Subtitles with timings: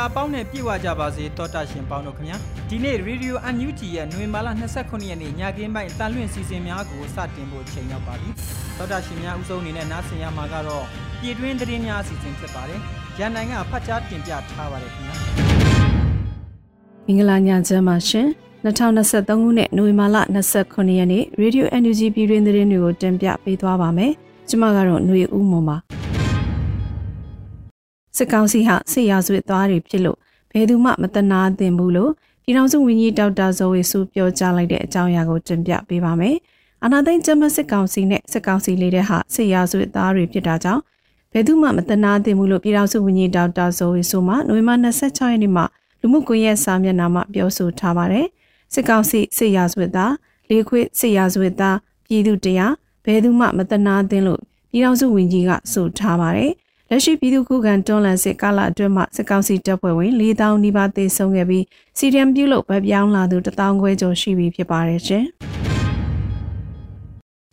[0.00, 2.36] င်္ဂလာပေါင်းနဲ့ပြည့်ဝကြပါစေတောတာရှင်ပေါင်းတို့ခင်ဗျာ
[2.68, 4.48] ဒီနေ့ Radio UNUG ရဲ့နိုဝင်ဘာလ
[4.80, 8.30] 29ရက်နေ့ညကင်းပိုင်းတန်လွင့်စီစဉ်များကိုစတင်ဖို့ချိန်ရောက်ပါပြီ
[8.78, 10.84] တောတာရှင်များဥဆုံးအနေနဲ့နားဆင်ရမှာကတော့
[11.20, 12.80] ပြည်တွင်းသတင်းများအစီအစဉ်ဖြစ်ပါတယ်
[13.18, 15.14] ရန်နိုင်ကဖတ်ကြားတင်ပြထားပါတယ်ခင်ဗျာ
[17.06, 18.26] မင်္ဂလာညချမ်းပါရှင်
[18.64, 20.16] 2023ခုနှစ်နိုဝင်ဘာလ
[20.56, 24.12] 29ရက်နေ့ Radio NUG ပြည်တွင်းသတင်းတွေကိုတင်ပြပေးသွားပါမယ်
[24.48, 25.76] ကျွန်မကတော့ຫນွေဦးမွန်ပါ
[28.20, 30.18] စစ်ကောင်စီဟာစစ်ရာဇဝတ်သားတွေဖြစ်လို့
[30.52, 32.12] ဘယ်သူမှမတနာသင့်ဘူးလို့
[32.44, 36.36] ပြည်ထောင်စုဝန်ကြီးဒေါက်တာဇော်ဝေစုပြောကြားလိုက်တဲ့အကြောင်းအရာကိုတင်ပြပေးပါမယ်။
[36.82, 40.82] အာနာသိန်းကျမစစ်ကောင်စီနဲ့စစ်ကောင်စီလေးတဲ့ဟာစစ်ရာဇဝတ်သားတွေဖြစ်တာကြောင့်
[41.32, 45.64] ဘယ်သူမှမတနာသင့်ဘူးလို့ပြည်ထောင်စုဝန်ကြီးဒေါက်တာဇော်ဝေစုမှနိုဝင်ဘာ26ရက်နေ့မှာ
[46.00, 48.26] လူမှုကွန်ရက်စာမျက်နှာမှာပြောဆိုထားပါတယ်။
[48.74, 50.12] စစ်ကောင်စီစစ်ရာဇဝတ်သား
[50.48, 51.76] လေးခွေစစ်ရာဇဝတ်သား
[52.06, 52.72] ပြည်သူတရား
[53.04, 56.52] ဘယ်သူမှမတနာသင့်လို့ပြည်ထောင်စုဝန်ကြီးကဆိုထားပါတယ်။
[56.92, 61.64] လက်ရှိပြည်သူ့ခုခံတွန်းလှန်စစ်ကာလအတွင်းမှာစစ်ကောင်စီတပ်ဖွဲ့ဝင်4000နီးပါးသေဆုံးခဲ့ပြီး
[61.98, 65.24] စီဒီအမ်ပြုလို့ဗပြောင်းလာသူ1000ခွဲကျော်ရှိပြီဖြစ်ပါတယ်ရှင်။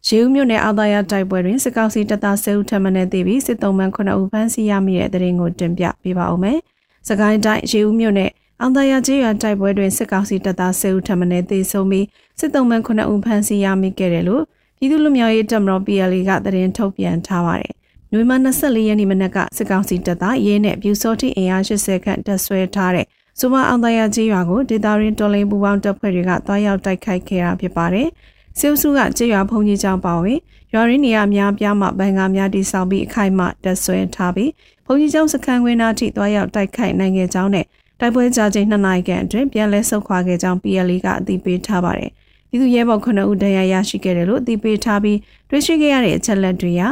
[0.08, 6.58] ရေဦးမြို့နယ်အာသာယတိုက်ပွဲတွင်စစ်ကောင်စီတပ်သား10ဦးထပ်မံသေပြီးစစ်သုံးမှန်9ဦးဖမ်းဆီးရမိတဲ့တဲ့ရင်ကိုတင်ပြပေးပါဦးမယ်။
[7.08, 12.06] စကိုင်းတိုင်းရေဦးမြို့နယ်အောင်သာယာကျေးရွာတိုက်ပွဲတွင်စစ်ကောင်စီတပ်သား10ဦးထပ်မံသေဆုံးပြီး
[12.40, 14.44] စစ်သုံးမှန်9ဦးဖမ်းဆီးရမိခဲ့တယ်လို့
[14.78, 17.74] ပြည်သူ့လူမျိုးရေးတပ်မတော် PLA ကသတင်းထုတ်ပြန်ထားပါတယ်။
[18.14, 23.06] နွေမ24ရက်နေ့မနက်ကစစ်ကောင်စီတပ်သားရဲနဲ့ပြူစောတိအင်အား80ခန့်တပ်ဆွဲထားတဲ့
[23.40, 28.08] စူမအောင်တရာကြီးရွာကိုဒေတာရင်းတော်လိန်ပူပေါင်းတပ်ဖွဲ့တွေကတွားရောက်တိုက်ခိုက်ခဲ့တာဖြစ်ပါတယ်။
[28.60, 30.40] စေုပ်စုကကြေးရွာဖုန်ကြီးကျောင်းပါဝင်
[30.74, 34.52] ရွာရင်းနေရာများပြားမှဘန်ကားများတိစောက်ပြီးအခိုက်အမာတပ်ဆွဲထားပြီး
[34.86, 37.66] ဖုန်ကြီးကျောင်းစခန်းခွင်းသားထိတွားရောက်တိုက်ခိုက်နိုင်ခဲ့ကြောင်းနဲ့
[38.00, 42.12] တိုက်ပွဲကြာချိန်2နာရီခန့်အတွင်းပြန်လည်ဆုတ်ခွာခဲ့ကြောင်း PLA ကအသိပေးထားပါတယ်။
[42.50, 45.18] ပြည်သူရဲဘော်9ဦးတရားရရှိခဲ့တယ်လို့အသိပေးထားပြီး
[45.50, 46.88] တွေ့ရှိခဲ့ရတဲ့အချက်လက်တွေဟာ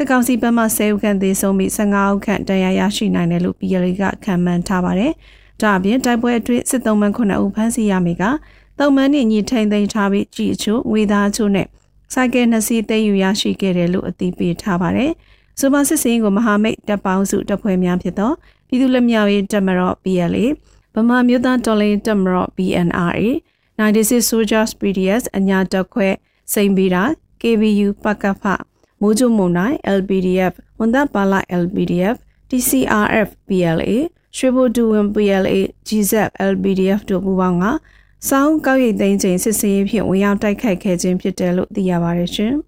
[0.00, 5.12] စစ်ကောင်စီဘက်မှ10ဦးခန့်သေဆုံးပြီး15ဦးခန့်တရားရရှိနိုင်တယ်လို့ PLA ကခံမှန်းထားပါတယ်။
[5.60, 8.24] ဒါအပြင်တိုက်ပွဲအတွင်းစစ်သုံးမှန်9ဦးဖမ်းဆီးရမိက
[8.78, 11.66] တုံမန်းနှင့်ညီထိန်သိမ်းထားပြီးကြည်အချို့ငွေသားအချို့နဲ့
[12.14, 15.10] စိုက်ကယ်နှစ်စီးသိမ်းယူရရှိခဲ့တယ်လို့အသိပေးထားပါတယ်။
[15.58, 18.32] စူပါစစ်စင်းကိုမဟာမိတ်တပ်ပေါင်းစုတပ်ဖွဲ့များဖြစ်သော
[18.68, 20.46] ပြည်သူ့လက်မြောက်ရေးတပ်မတော် PLA
[20.94, 23.22] ဗမာမျိုးသားတော်လှန်ရေးတပ်မတော် BNRA
[23.78, 26.08] 96 Soldiers PDS အညာတပ်ခွဲ
[26.52, 27.04] စိန်ဘီတာ
[27.42, 28.44] KBU ပကဖ
[29.00, 32.16] မိုးကြိုမုံနိုင် LPDF ဝန်သက်ပါလာ LPDF
[32.48, 33.90] TCRF PLA
[34.36, 35.54] ရွှေဘိုဒူဝင် PLA
[35.88, 36.12] GZ
[36.52, 37.64] LPDF တို့ပူးပေါင်းက
[38.28, 42.54] စောင်းကောက်ရိတ်သိမ်းချိန်စစ်ဆေးဖြင့်ဝင်ရောက်တိုက်ခိုက်ခဲ့ခြင်းဖြစ်တယ်လို့သိရပါတယ်ရှင်။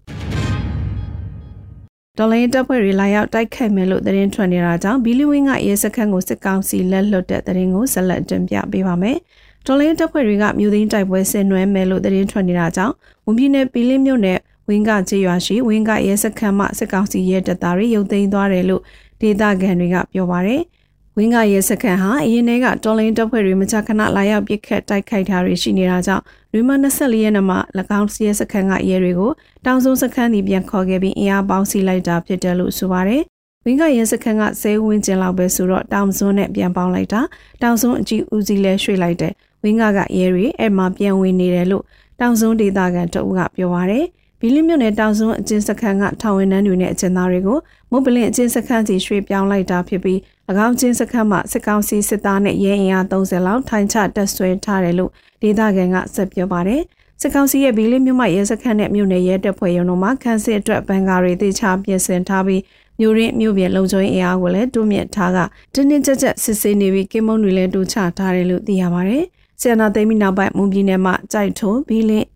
[2.17, 9.17] ဒေါ်လာတပ်ဖွဲ့တွေလာရောက်တိုက်ခိုက်မယ်လို့သတင်းထွက်နေတာကြောင့်ဘီလီဝင်းကရဲစခန်းကိုစစ်ကောင်စီလက်လွတ်တဲ့သတင်းကိုဆက်လက်တင်ပြပေးပါမယ်။
[9.65, 12.93] ဒေါ်လာတပ်ဖွဲ့တွေကမြို့သိမ်းတိုက်ပွဲဆင်နွှဲမယ်လို့သတင်းထွက်နေတာကြောင့်
[13.25, 14.39] ဝန်ပြည်နယ်ပီလင်းမြို့နယ်
[14.71, 18.81] ဝင်းကကျေးရွာရှိဝင်းကရဲစခန်းမှစစ်ကောင်စီရဲတပ်သားတွေရုပ်သိမ်းသွားတယ်လို့
[19.21, 20.61] ဒေသခံတွေကပြောပါတယ်။
[21.17, 26.23] ဝင်းကရဲစခန်းဟာအရင်ကတော်လင်းတပ်ဖွဲ့တွေမချခဏလာရောက်ပစ်ခတ်တိုက်ခိုက်တာတွေရှိနေတာကြောင့်
[26.53, 27.59] လူမ24ရက်နေ့မှာ၎
[27.99, 29.31] င်းရဲစခန်းကရဲတွေကို
[29.65, 33.21] တောင်စုံစခန်းဒီပြန်ခေါ်ခဲ့ပြီးအင်အားပေါင်းစီလိုက်တာဖြစ်တယ်လို့ဆိုပါတယ်။
[33.65, 37.21] ဝင်းကရဲစခန်းကဇဲဝင်းကျင်လောက်ပဲဆိုတော့တောင်စွန်းနဲ့ပြန်ပေါင်းလိုက်တာ
[37.61, 41.83] တောင်စွန်းအကြီးဦးစီးလဲရွှေ့လိုက်တယ်ဝင်းကကရဲတွေအဲ့မှာပြန်ဝင်နေတယ်လို့
[42.19, 44.05] တောင်စွန်းဒေသခံတအုပ်ကပြောပါရယ်
[44.43, 47.59] ဘီလီမြို့နယ်တောင်စွန်းအကျဉ်းစခန်းကထောင်ဝင်နှန်းတွေနဲ့အကျဉ်းသားတွေကို
[47.91, 50.19] မုတ်ပလင်အကျဉ်းစခန်းစီရွှေ့ပြောင်းလိုက်တာဖြစ်ပြီး၎
[50.65, 55.11] င်းကျဉ်းစခန်းမှာစစ်ကောင်စီစစ်သားနဲ့ရဲအင်အား30လောက်ထိုင်ချတပ်ဆွဲထားတယ်လို့
[55.41, 56.81] ဒေသခံကဆက်ပြောပါတယ်
[57.21, 62.61] စစ်ကောင်စီရဲ့ဘီလီမြို့မှာရဲစခန်းနဲ့မြို့နယ်ရဲတပ်ဖွဲ့ရုံတို့မှာခန်းစစ်အတွက်ဘန်ကာတွေတေချာပြင်ဆင်ထားပြီး
[62.99, 65.39] မြို့ရင်းမြို့ပြင်လုံခြုံရေးအင်အားကိုလည်းတိုးမြင့်ထားက
[65.73, 69.23] တင်းတင်းကြပ်ကြပ်စစ်ဆေးနေပြီးကင်းမုံတွေလည်းတိုးချထားတယ်လို့သိရပါတယ်
[69.59, 72.27] ဆီယနာသိမ်းပြီးနောက်ပိုင်းမွန်ပြည်နယ်မှာကြိုက်ထုံဘီလင်း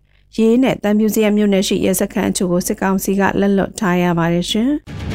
[0.42, 4.70] ရေးနဲ့တံပြူစရမြို့နယ်ရှိရဲစခန်းအချို့ကိုစစ်ကောင်စီကလက်လွတ်ထားရပါတယ်ရှင်။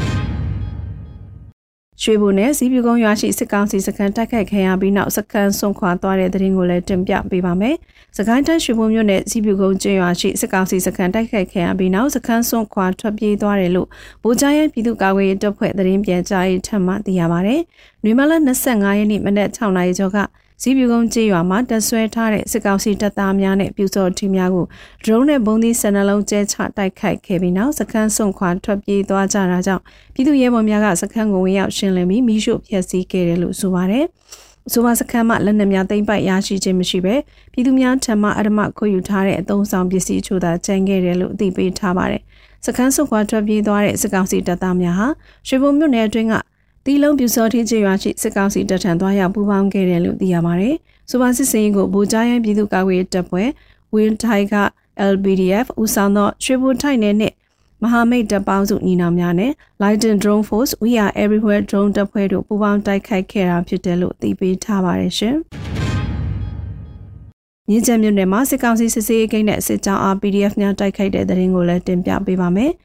[2.02, 7.76] ရွှေဘုံနဲ့စီးပြူကုန်းရွာရှိစစ်ကောင်စီစခန်းတိုက်ခိုက်ခံရပြီးနောက်စခန်းဆွန့်ခွာသွားတဲ့တဲ့ရင်ကိုလည်းတင်ပြပေးပါမယ်။
[8.18, 13.88] စကိုင်းတိုင်းရွှေဘုံမြို့နယ်စီးပြူကုန်းကျွန်းရွာရှိစစ်ကောင်စီစခန်းတိုက်ခိုက်ခံရပြီးနောက်စခန်းဆွန့်ခွာထွက်ပြေးသွားတယ်လို့
[14.24, 17.56] ဗိုလ်ကြားရဲပြည်သူ့ကာကွယ်ရေးတပ်ဖွဲ့သတင်းပြန်ကြားရေးထပ်မံသိရပါဗျ။
[18.04, 18.32] နွေမလ
[18.64, 20.18] 25ရက်နေ့မနက်6နာရီကျော်က
[20.64, 24.66] စီးပြူကုန်းကျေးရွာမှာတက်ဆွဲထားတဲ့စစ်ကောင်စီတပ်သားများနဲ့ပြူစော်ထီများကို
[25.04, 34.06] ဒရုန်းနဲ့ဘုံသီးဆန္ဒလုံးကျဲချတိုက်ခိုက်ခဲ့ပြီးနောက်စခန်းဆုံခွာထွက်ပြေးသွားကြတာကြောင့်ပြည်သူရဲဘော်များကစခန်းကိုဝင်ရောက်ရှင်းလင်းပြီးမိရှုဖျက်ဆီးခဲ့တယ်လို့ဆိုပါတယ်။
[34.72, 37.16] ဆိုပါစခန်းမှာလက်နက်များသိမ်းပိုက်ရရှိခြင်းမရှိဘဲ
[37.52, 42.22] ပြည်သူများထံမှအဓမ္မခိုးယူထားတဲ့အသုံးဆောင်ပစ္စည်းအချို့သာကျန်ခဲ့တယ်လို့အသိပေးထားပါတယ်။
[42.66, 45.08] စခန်းဆုတ်ခွာထွက်ပြေးသွားတဲ့စစ်ကောင်စီတပ်သားများဟာ
[45.48, 46.34] ရွှေဘုံမြို့နယ်အတွင်းက
[46.86, 50.76] တီလုံးပြူစောထင်းချေရွာရှိစစ်ကောင်စီတပ်ထံသွားရောက်ပူးပေါင်းခဲ့တယ်လို့သိရပါတယ်။
[51.10, 53.50] စူပါစစ်စင်ကိုဗိုလ်ကြားရန်ပြည်သူ့ကာကွယ်ရေးတပ်ဖွဲ့
[53.94, 54.56] ဝင်းထိုင်က
[55.14, 57.36] LBDF ဦးဆောင်သောရွှေဘိုထိုင်နယ်နှင့်
[57.84, 59.52] မဟာမိတ်တပ်ပေါင်းစုညီနောင်များနဲ့
[59.84, 65.36] Lighten Drone Force We Are Everywhere Drone တပ်ဖွဲ့တို့ပူးပေါင်းတိုက်ခိုက်ခဲ့တာဖြစ်တယ်လို့သိပေးထားပါတယ်ရှင်။
[67.70, 72.80] မြင်းချမြို့နယ်မှာစစ်ကောင်စီစစ်စေးဂိတ်နဲ့စစ်ကြောင်း RPDF များတိုက်ခိုက်တဲ့တဲ့ရင်ကိုလည်းတင်ပြပေးပါမယ်။မ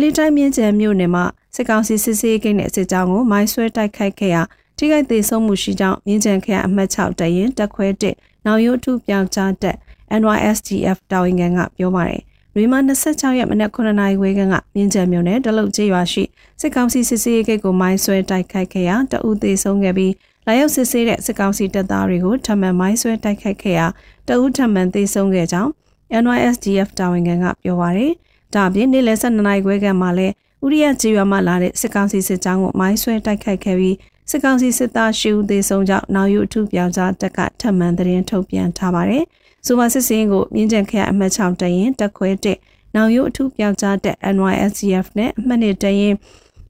[0.00, 1.24] လီတိုင်းမြင်းချမြို့နယ်မှာ
[1.54, 4.42] စစ်ကောင်စီစစ်စေးဂိတ်နဲ့စစ်ကြောင်းကိုမိုင်းဆွဲတိုက်ခိုက်ခဲ့ရာ
[4.76, 7.86] ထိခိုက်သေးဆုံးမှုရှိကြောင်းမြင်းချခရိုင်အမှတ်6တရင်တက်ခွဲ
[8.16, 9.76] 1နောင်ရုတ်ထုပြောင်းကြားတက်
[10.20, 12.22] NYSGF တာဝန်ခံကပြောပါတယ်။
[12.56, 16.24] ရီမာ26ရက်မနက်9နာရီဝေးကကမြင်းချံမြို့နယ်တလုတ်ကျေးရွာရှိ
[16.60, 20.12] စစ်ကောင်စီစစ်စေးဂိတ်ကိုမိုင်းဆွဲတိုက်ခိုက်ခဲ့ရာတအုပ်သေးဆုံးခဲ့ပြီး
[20.46, 23.86] လာရောက်စစ်ဆေးတဲ့စစ်ကောင်စီတပ်သားတွေကိုထပ်မံမိုင်းဆွဲတိုက်ခိုက်ခဲ့ရာ
[24.28, 25.70] တအုပ်ထပ်မံသေဆုံးခဲ့ကြောင်း
[26.22, 28.12] NYSGF တာဝန်ခံကပြောပါတယ်။
[28.54, 30.34] ဒါအပြင်နေ့လယ်12နာရီခွဲကမှလည်း
[30.64, 33.96] ဥရိယကျေးရွာမှလာတဲ့စစ်ကောင်စီစစ်ကြောင်းကိုမိုင်းဆွဲတိုက်ခိုက်ခဲ့ပြီး
[34.30, 39.24] စစ်ကောင်စီစစ်သားရှူသေးဆုံးကြောင့်နောက်ယူအထုပြောင်းကြားတက်ကထပ်မံသတင်းထုတ်ပြန်ထားပါတယ်။
[39.66, 42.58] ဆိုပါစစ်စင်းကိုမြင်းကျန်ခရအမှတ်6တရင်တက်ခွဲတဲ့
[42.94, 46.14] နောက်ယူအထုပြောင်းကြားတက် NYSCF နဲ့အမှတ်နှစ်တရင်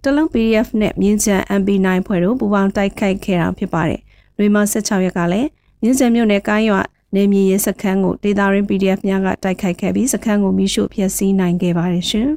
[0.03, 4.01] တလုံး PDF နဲ့မြင်းကျန် MP9 ဖွဲ့တို့ပူးပေါင်းတိုက်ခိုက်ခဲ့တာဖြစ်ပါတယ်။
[4.39, 5.49] လွေမ16ရက်ကလည်း
[5.83, 6.81] မြင်းကျန်မြို့နယ်ကိုင်းရွာ
[7.17, 12.29] နေမြေရဲစခန်းကိုဒေတာရင်း PDF များကတိုက်ခိုက်ခဲ့ပြီးစခန်းကိုမိရှို့ဖျက်ဆီးနိုင်ခဲ့ပါတယ်ရှင်။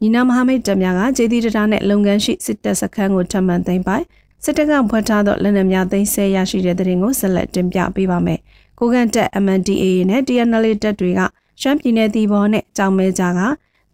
[0.00, 4.04] ညီနာမဟာမိတ်တပ်များကဂျေဒီတတာနဲ့လုပ်ငန်းရှိစစ်တပ်စခန်းကိုထပ်မံသိမ်းပိုက်
[4.44, 8.40] စစ်တပ်ကဖွဲ့ထားသောလက်နက်များသိမ်းဆည်းရရှိတဲ့တဲ့ရင်ကိုဆက်လက်တင်ပြပေးပါမယ်။
[8.78, 11.20] ကိုကန်တက် MNDAA နဲ့ TNL တပ်တွေက
[11.62, 13.40] ရှမ်းပြည်နယ်တီဘောနဲ့ကြောင်မဲကြားက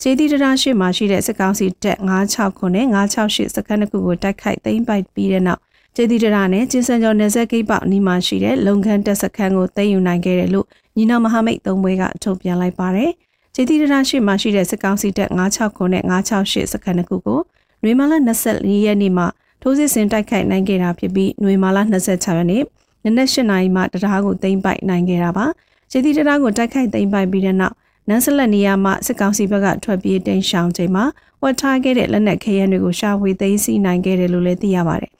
[0.02, 1.98] ဂျေဒီတတာရှိမှရှိတဲ့စစ်ကောင်စီတပ်
[2.38, 5.60] 969နဲ့968စခန်းတစ်ခုကိုတိုက်ခိုက်သိမ်းပိုက်ပြီးတဲ့နောက်
[5.96, 10.66] ကျေးတီတရနဲ့ကျင်းစံကျော်နယ်စပ်ဂိတ်ပေါနီမှာရှိတဲ့လုံခန်းတက်စခန်းကိုသိမ်းယူနိုင်ခဲ့တယ်လို့
[10.96, 13.10] ညီနောင်မဟာမိတ်သုံးဘွဲကထုတ်ပြန်လိုက်ပါတယ်။
[13.54, 17.40] ကျေးတီရရရှိမှရှိတဲ့စစ်ကောင်စီတပ်969နဲ့968စခန်းတစ်ခုကို
[17.82, 19.26] နွေမာလာ24ရက်နေ့မှာ
[19.62, 22.62] ထိုးစစ်ဆင်တိုက်ခိုက်နိုင်ခဲ့တာဖြစ်ပြီးနွေမာလာ26ရက်နေ့
[23.04, 25.46] နနက်၈နာရီမှတရားကိုသိမ်းပိုက်နိုင်ခဲ့တာပါ
[25.90, 27.74] ကျေးတီတရားကိုတိုက်ခိုက်သိမ်းပိုက်ပြီးတဲ့နောက်
[28.08, 31.04] နန်းစလက်နေရာမှာစစ်ကောင်စီဘက်ကထွက်ပြေးတိမ်းရှောင်ချိန်မှာ
[31.42, 35.12] ဝတ်ထားခဲ့တဲ့လက်နက်ခဲယမ်းတွေကိုရှာဖွေသိမ်းဆည်းနိုင်ခဲ့တယ်လို့လည်းသိရပါတယ်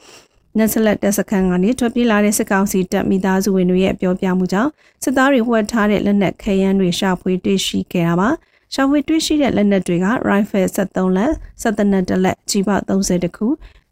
[0.58, 4.70] နက်ဆလက်တက်စခန်းကနေထွက်ပြေးလာတဲ့စစ်ကောင်စီတပ်မိသားစုဝင်တွေရဲ့ပြောပြမှုကြောင့်
[5.02, 8.28] စစ်သားတွေဝတ်ထားတဲ့လက်နက်ခဲယမ်းတွေရှာဖွေတွေ့ရှိခဲ့တာပါ
[8.74, 11.32] ရှာဖွေတွေ့ရှိတဲ့လက်နက်တွေက rifle 73လက်
[11.62, 13.46] 73နက်တစ်လက်ကြီးပါ30တခု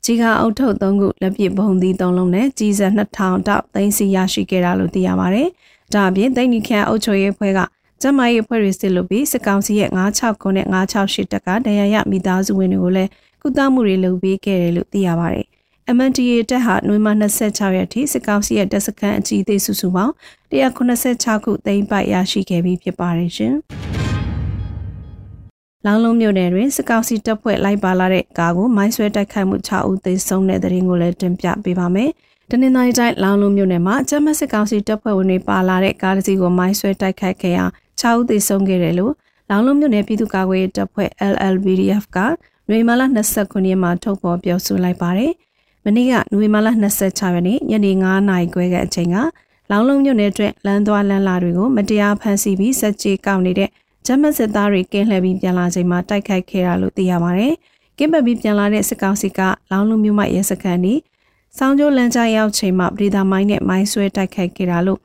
[0.04, 5.48] ကြီးကအုပ်ထုပ်3ခုလက်ပစ်ဘုံသီး3လုံးနဲ့ကြီးစက်2000တောက်သိမ်းစီရရှိခဲ့တာလို့သိရပါတယ်။
[5.94, 7.60] ဒါအပြင်သိန်းနီခန့်အုပ်ချုပ်ရေးဖွဲ့က
[8.02, 9.90] ကျမရေးအဖွဲ့တွေစစ်လို့ပြီးစစ်ကောင်စီရဲ့
[10.22, 13.10] 969နဲ့968တက်ကတရားရမိသားစုဝင်တွေကိုလည်း
[13.42, 15.46] ကုသမှုတွေလုပ်ပေးခဲ့တယ်လို့သိရပါတယ်။
[15.96, 20.12] MNDA တက်ဟာနိုဝင်ဘာ26ရက်ထိစစ်ကောင်စီရဲ့တပ်စခန်းအကြီးအသေးစုစုပေါင်း
[20.50, 23.54] 186ခုသိမ်းပိုက်ရရှိခဲ့ပြီးဖြစ်ပါတယ်ရှင်။
[25.86, 32.10] လောင်လုံးမြို့နယ်တွင်စစ်ကောင်စီတပ်ဖွဲ့လိုက်ပါလာတဲ့ကားကိုမိုင်းဆွဲတိုက်ခိုက်မှု6ဦးသေဆုံးတဲ့တဲ့ရင်ကိုလည်းတင်ပြပေးပါမယ်။
[32.50, 37.64] တနင်္လာနေ့တိုင်းလောင်လုံးမြို့နယ်မှာကျမစစ်ကောင်စီတပ်ဖွဲ့ဝင်တွေပါလာတဲ့ကားတစ်စီးကိုမိုင်းဆွဲတိုက်ခိုက်ခဲ့ရာ
[38.00, 39.12] 6ဦးသေဆုံးခဲ့တယ်လို့
[39.50, 42.18] လောင်လုံးမြို့နယ်ပြည်သူ့ကာကွယ်ရေးတပ်ဖွဲ့ LLBDF က
[42.68, 45.32] နွေမာလာ29ရက်မှာထုတ်ဖော်ပြောဆိုလိုက်ပါတယ်။
[45.84, 49.16] မနေ့ကနိုဝင်ဘာလ26ရက်နေ့ညနေ9နာရီခွဲကအချိန်က
[49.70, 53.68] လောင်းလုံးမြို့နယ်အတွင်းလမ်းသွားလမ်းလာတွေကိုမတရားဖမ်းဆီးပြီးစက်ကြေးကောက်နေတဲ့
[54.06, 57.54] ဂျမတ်စစ်သားတွေကင်းလှည့်ပြီးပြန်လာချိန်မှာတိုက်ခိုက်ခဲ့တာလို့သိရပါတယ်။
[57.98, 60.94] ကင်းပတ်ပြီးပြန်လာတဲ့စစ်ကောင်စီကလောင်းလုံးမြို့မှရဲစခန်းနီ
[61.58, 64.98] စောင်းကျိုးလမ်းကြားရောက်ချိန်မှာပြည်သားမိုင်းနဲ့မိုင်းဆွဲတိုက်ခိုက်ခဲ့တာလို့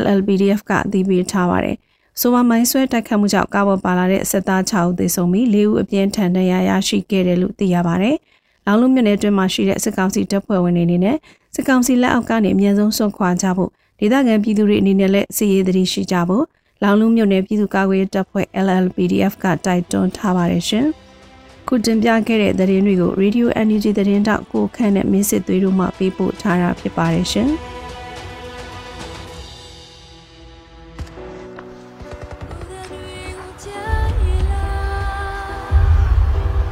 [0.00, 1.76] LLBDF ကအသိပေးထားပါတယ်။
[2.20, 8.16] ဆိုပါမိုင်းဆွဲတိုက်ခတ်မှုကြောင့်ကားပေါ်ပါလာတဲ့စစ်သား6ဦးသေဆုံးပြီး4ဦးအပြင်းထန်ဒဏ်ရာရရှိခဲ့တယ်လို့သိရပါတယ်။
[8.66, 11.16] လောင်လုံးမြို့နယ်အတွင်းမှာရှိတဲ့စစ်ကောင်စီတပ်ဖွဲ့ဝင်တွေအနေနဲ့
[11.54, 16.44] စစ်ကောင်စီလက်အောက်ကနေအမြန်ဆုံးဆွန့်ခွာကြဖို့ဒေသခံပြည်သူတွေအနေနဲ့လည်းစီရေးသတိရှိကြဖို့
[16.82, 20.86] လောင်လုံးမြို့နယ်ပြည်သူ့ကာကွယ်ရေးတပ်ဖွဲ့ LLPDF ကတိုက်တွန်းထားပါတယ်ရှင်။
[21.68, 27.50] ခုတင်ပြခဲ့တဲ့သတင်းတွေကို Radio Energy သတင်းတောက်ကိုခန့်နဲ့မင်းစစ်သွေးတို့မှပေးပို့ထားတာဖြစ်ပါတယ်ရှင်။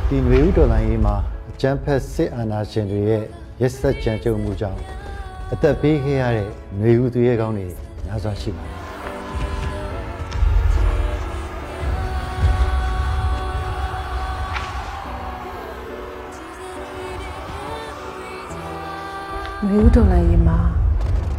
[0.08, 3.24] ဒီຫນွေဥတော်လိုင်းရေးမှာအ ကြမ်းဖက်စစ်အာဏာရှင်တွေရဲ့
[3.60, 4.80] ရက်စက်ကြမ်းကြုတ်မှုကြောင့်
[5.52, 6.48] အသက်ပေးခဲ့ရတဲ့
[6.78, 7.66] ຫນွေဦးသူရဲကောင်းတွေ
[8.06, 8.80] များစွာရှိပါတယ်
[19.68, 20.58] မျိုးတော်လိုက်ရင်မှာ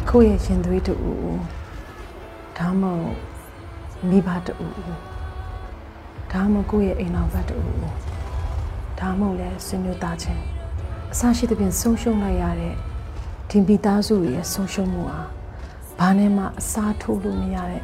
[0.10, 0.96] ကိုယ့်ရဲ့ရှင်သွေးတူ
[2.58, 3.18] ဒါမှမဟုတ်
[4.10, 4.54] မိဘတူ
[6.32, 7.58] ဒါမှမဟုတ်ကိုယ့်ရဲ့အိမ်တော်ဘက်တူ
[9.02, 10.44] ဒါမှမဟုတ်လည်းဆွေမျိုးသားချင်း
[11.14, 12.76] အစရှိသဖြင့်ဆုံးရှုံးလိုက်ရတဲ့
[13.50, 15.20] ဒီမိသားစုရဲ့ဆုံးရှုံးမှုဟာ
[16.00, 17.84] ဘာနဲ့မှအစားထိုးလို့မရတဲ့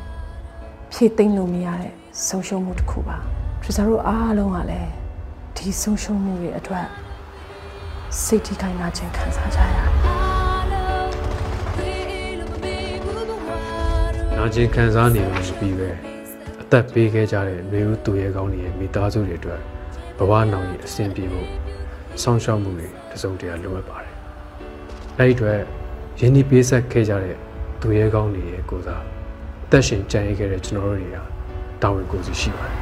[0.92, 1.94] ဖြည့်သိမ့်လို့မရတဲ့
[2.28, 3.18] ဆုံးရှုံးမှုတစ်ခုပါ
[3.62, 4.92] ထရီဆာတို့အားလုံးကလည်း
[5.58, 6.88] ဒီဆုံးရှုံးမှုတွေအတွက်
[8.24, 9.90] စိတ်ထိခိုက်နာခြင်းခံစားကြရတယ်
[14.38, 15.90] နာကျင်ခံစားနေလို့ပြီးပဲ
[16.62, 19.62] အသက်ပေးခဲ့ကြတဲ့မျိုးသူရဲကောင်းတွေရဲ့မိသားစုတွေအတွက်
[20.18, 21.50] ဘဝနောင်ရဲ့အဆင်ပြေဖို့
[22.22, 24.14] ဆောင်းရှောက်မှုတွေတစုံတရာလိုအပ်ပါတယ်။
[25.20, 25.60] အဲဒီအတွက်
[26.20, 27.36] ယင်းဒီပေးဆက်ခဲ့ကြတဲ့
[27.82, 29.04] သူရဲကောင်းတွေရဲ့ကိုစား
[29.66, 31.18] အသက်ရှင်ကြံ့ရခဲ့တဲ့ကျွန်တော်တို့တွေက
[31.82, 32.80] တာဝန်ကိုယ်စီရှိပါတယ်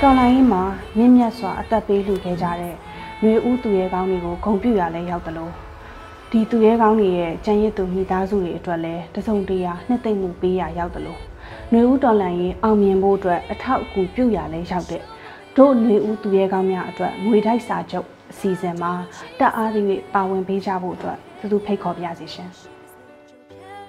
[0.00, 0.62] တော်လိုင်းမှာ
[0.96, 2.74] မြင့်မြတ်စွာအသက်ပေးလှူခဲ့ကြတဲ့
[3.22, 5.52] မျိုးဦးသူရဲကောင်းတွေကိုဂုဏ်ပြုရလဲရောက်တယ်လို့
[6.30, 11.20] ဒီသူရဲကောင်းတွေရဲ့ကြံရစ်သူမိသားစုတွေအတွက်လည်းတစုံတရာနှစ်သိမ့်မှုပေးရရောက်တယ်လို့
[11.71, 15.03] ຫນွေဦးတော်လန်ရင်အောင်မြင်ဖို့အတွက်အထောက်အကူပြုရလဲရောက်တဲ့
[15.57, 18.91] တို့ຫນွေဦးသူရဲကောင်းများအတွက်ငွေတိုက်စာချုပ်အစီအစဉ်မှာ
[19.39, 22.49] တက်အားသည့်ပါဝင်ပေးကြဖို့အတွက်သူသူဖိတ်ခေါ်ပါရစေရှင်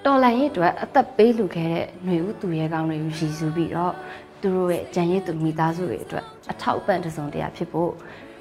[0.05, 3.93] တော်လန်ရဲ့အတွက်အသက်ပေးလူခဲ့တဲ့ຫນွေဦးသူရဲကောင်းတွေကိုရည်စူးပြီးတော့
[4.41, 7.91] သူတို့ရဲ့ကြံရည်သူမိသားစုတွေအတွက်အထောက်အပံ့တစုံတရာဖြစ်ဖို့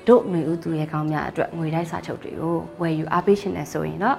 [0.08, 4.16] တို့ຫນွေဦးသူရဲကောင်းများအတွက်ငွေတိုက်စာချုပ်တွေကိုဝယ်ယူအားပေးရှင်နေဆိုရင်တော့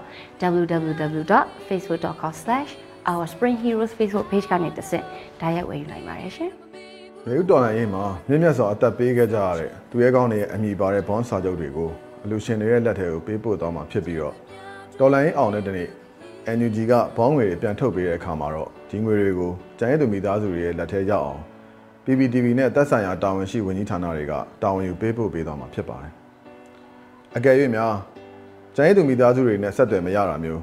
[3.07, 5.05] www.facebook.com/our spring heroes facebook page ကနေတစ်ဆင့်
[5.41, 6.51] ဒါရိုက်ဝယ်ယူနိုင်ပါတယ်ရှင်။
[7.25, 11.91] မြေဥတော်လိုင်းရေးမှာမြင့်မြတ်စွာအသက်ပေးခဲ့ကြရတဲ့သူရဲကောင်းတွေရဲ့အမိပါတဲ့ဘွန်စာချုပ်တွေကို
[12.25, 14.35] အလူရှင်တွေရဲ့လက်ထဲကိုပေးပို့သွားမှာဖြစ်ပြီးတော့
[14.99, 15.89] တော်လိုင်းအောင်တဲ့တနေ့
[16.57, 21.41] NUG ကဘောင်းငွေတွေပြန်ထုတ်ပေးတဲ့အခါမှာတော့ဒီငွေတွေကိုကျန်ရည်သူမိသားစုတွေရဲ့လက်ထဲရောက်အောင်
[22.05, 26.13] PPTV နဲ့သက်ဆိုင်ရာတာဝန်ရှိဝန်ကြီးဌာနတွေကတာဝန်ယူပေးပို့ပေးသွားမှာဖြစ်ပါတယ်။
[27.37, 27.95] အကယ်၍များ
[28.77, 30.63] ကျန်ရည်သူမိသားစုတွေနဲ့ဆက်သွယ်မရတာမျိုး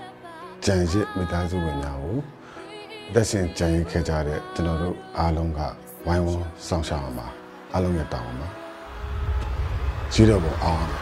[0.65, 2.17] ကြံရစ်မိသားစုဝင်များကို
[3.13, 5.59] သက်ရှင်ကြံရစ်ခဲ့ကြတဲ့ကျွန်တော်တို့အားလုံးက
[6.07, 7.27] ဝိုင်းဝန်းဆောင်ရှောက်အောင်ပါ
[7.73, 8.47] အားလုံးရဲ့တောင်းပါ
[10.13, 10.97] ကြီးတော့ပေါ်အောင်ပါ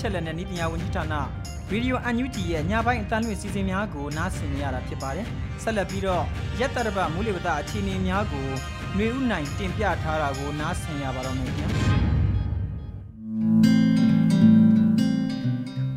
[0.00, 1.14] ချက်လက်နဲ့ဤပညာဝန်ကြီးဌာန
[1.70, 5.26] ဗီဒီယိုအန်ယူဂျီရဲ့ညပိုင်းအတန်းလွှင့်စီစဉ်များကိုနားဆင်နေရတာဖြစ်ပါတယ်။
[5.62, 6.24] ဆက်လက်ပြီးတော့
[6.60, 8.46] ရက်တရပမူလဝတအခြေအနေများကို
[8.94, 11.96] ຫນွေဥနိုင်တင်ပြထားတာကိုနားဆင်ရပါတော့မယ်ခင်ဗျာ။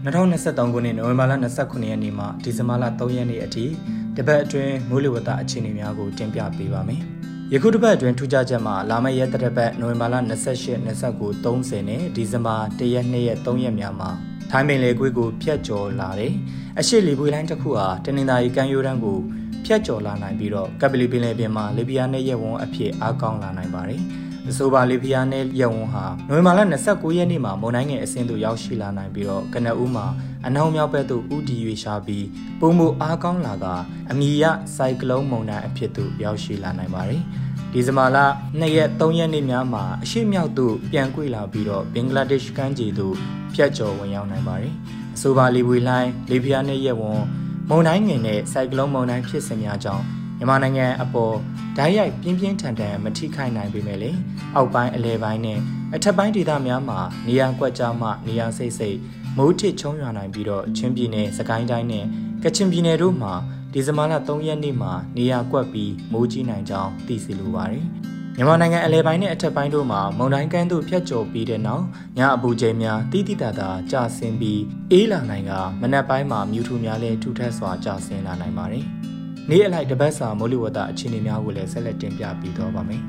[0.04, 3.66] 2023ခုနှစ်နိုဝင်ဘာလ29ရက်နေ့မှဒီဇင်ဘာလ3ရက်နေ့အထိ
[4.18, 7.04] တပတ်အတွင်းမိုးလေဝသအခြေအနေများကိုတင်ပြပေးပါမယ်။
[7.52, 14.10] ယခုတစ်ပတ်အတွင်းထူးခြားချက်မှာလာမယ့်ရက်တစ်ပတ်နိုဝင်ဘာလ28 29 30နဲ့ဒီဇင်ဘာ1ရက်2ရက်3ရက်များမှာ
[14.52, 16.34] ထိုင်းပင်လေကွေးကိုဖျက်ကျော်လာတယ်။
[16.80, 19.18] အရှိလီပွေလိုင်းတစ်ခုဟာတနင်္သာရီကမ်းရိုးတန်းကို
[19.66, 24.02] ဖျက်ကျော်လာနိုင်ပြီးတော့ကပလီပင်လယ်ပြင်မှာလေပြားနဲ့ရက်ဝန်းအဖြစ်အားကောင်းလာနိုင်ပါတယ်။
[24.50, 26.60] အဆိုပါလေပြားနဲ့ရက်ဝန်းဟာနိုဝင်ဘာလ
[26.90, 30.06] 29ရက်နေ့မှာမုန်တိုင်းငယ်အဆင့်သို့ရောက်ရှိလာနိုင်ပြီးတော့ကနအူးမှာ
[30.46, 32.26] အနောက်မြောက်ဘက်သို့ဥတီ၍ရှာပြီး
[32.60, 33.66] ပုံမှုအားကောင်းလာက
[34.12, 34.44] အမီရ
[34.76, 37.22] ဆိုင်ကလုန်းမုန်တိုင်းအဖြစ်သို့ရောက်ရှိလာနိုင်ပါတယ်။
[37.72, 38.18] ဒီဇင်ဘာလ
[38.60, 43.16] 2ရက်3ရက်နေ့များမှာအရှိမြောက်သို့ပြန်ကွေ့လာပြီးတော့ဘင်္ဂလားဒေ့ရှ်ကမ်းခြေသို့
[43.54, 44.74] ဖြတ်ကျော်ဝင်ရောက်နိုင်ပါတယ်။
[45.16, 47.22] အဆိုပါလီဝီလိုင်းလေပြားနဲ့ရက်ဝန်
[47.70, 50.06] မုန်တိုင်းငယ်နဲ့စိုက်ကလုန်းမုန်တိုင်းဖြစ်စဉ်များကြောင့်
[50.44, 51.36] မြန်မာနိုင်ငံအပေါ်
[51.78, 54.12] ဓာတ်ရိုက်ပြင်းပြင်းထန်ထန်မထိခိုက်နိုင်ပေမဲ့လေ
[54.56, 55.60] အောက်ပိုင်းအလဲပိုင်းနဲ့
[55.96, 58.98] အထက်ပိုင်းဒေသများမှာနေရာကွက်ကြားမှနေရာစိတ်စိတ်
[59.38, 62.06] မိုးထစ်ချုံရွာနိုင်ပြီးတော့ချင်းပြည်နယ်စကိုင်းတိုင်းနဲ့
[62.44, 63.34] ကချင်ပြည်နယ်တို့မှာ
[63.74, 67.86] ဒီဇင်ဘာလ3ရက်နေ့မှာနေရာကွက်ပြီးမိုးကြီးနိုင်ကြောင်းသိရှိလိုပါတယ်။
[68.38, 71.86] မြန်မာနိုင်ငံအလဲပိုင်းနဲ့အထက်ပိုင်းတို့မှာမုန်တိုင်းကမ်းသို့ဖြတ်ကျော်ပြီးတဲ့နောက်
[72.18, 78.88] ညအပူချိန်များတိတိတသာကျဆင်းပြီးအေးလာနိုင်ကမနက်ပိုင်းမှာမြူထူများလည်းထူထပ်စွာကျဆင်းလာနိုင်ပါတယ်။
[79.50, 83.02] နေ့အလိုက်တပတ်စာမိုးလေဝသအခြေအနေများကိုလည်းဆက်လက်တင်ပြပေးတော့ပါမယ်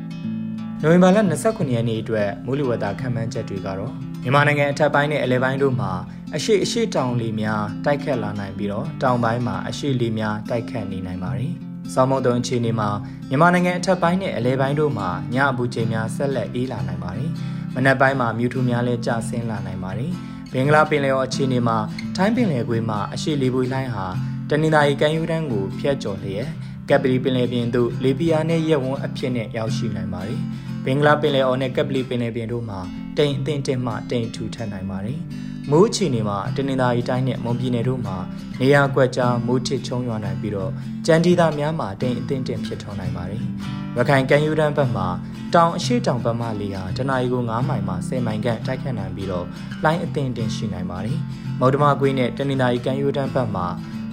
[0.80, 5.92] ။နိုဝင်ဘာလ29ရက်နေ့အတွက်မိုးလေဝသခန့်မှန်းချက်တွေကတော့မြန်မာနိုင်ငံအထက်ပိုင်းနဲ့အလဲပိုင်းတို့မှာ
[6.36, 11.52] အရှိအရှိတောင်လေများတိုက်ခတ်လာနိုင်ပြီးတော့တောင်ပိုင်းမှာအရှိလေများတိုက်ခတ်နေနိုင်ပါတယ်။
[11.94, 12.88] ဆောင်းမုန်တုံအခြေအနေမှာ
[13.28, 17.30] မြန်မာနိုင်ငံအထက်ပိုင်းနဲ့အလဲပိုင်းတို့မှာညအပူချိန်များဆက်လက်အေးလာနိုင်ပါတယ်။
[17.74, 20.12] မနက်ပိုင်းမှာမြူထူများလည်းကျဆင်းလာနိုင်ပါတယ်။
[20.52, 21.78] ဘင်္ဂလားပင်လယ်အော်အခြေအနေမှာ
[22.16, 24.06] ထိုင်းပင်လယ်ကွေးမှာအရှိလေပွေလှိုင်းဟာ
[24.50, 26.46] တနင်္သာရီကမ်းရိုးတန်းကိုဖျက်ကျော်လျက်
[26.88, 30.40] ကပ်ပလီပင်လယ်ပြင်သို့လေပြင်းနဲ့ရက်ဝန်းအဖြစ်နဲ့ရောက်ရှိနိုင်ပါတယ်။
[30.84, 32.80] ဘင်္ဂလားပင်လယ်အော်နဲ့ကပ်ပလီပင်လယ်ပြင်တို့မှာ
[33.18, 35.18] တိမ်အထင်တင်မှတိမ်ထူထပ်နိုင်ပါတယ်။
[35.70, 38.16] မိုးအခြေအနေမှာတနင်္သာရီတိုင်းနဲ့မွန်ပြည်နယ်တို့မှာ
[38.60, 40.70] နေရာကွက်ကြားမိုးထစ်ချုံရွာနိုင်ပြီးတော့
[41.06, 43.42] ကြမ်းဒေသများမှာတိမ်အထင်တင်ဖြစ်ထွန်းနိုင်ပါတယ်။
[43.96, 45.06] ရခိုင်ကမ်းရိုးတန်းဘက်မှာ
[45.54, 49.46] တောင်အရှိတောင်ဘက်မှလေဟာတနအီကို9မိုင်မှ10မိုင်ခန့်တိုက်ခတ်နိုင်ပြီးတော့
[49.84, 51.18] လိုင်းအထင်တင်ရှိနိုင်ပါတယ်။
[51.60, 53.66] မော်ဒမာကွေးနဲ့တနင်္သာရီကမ်းရိုးတန်းဘက်မှာ